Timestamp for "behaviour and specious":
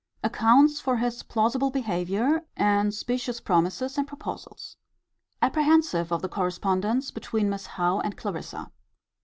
1.69-3.39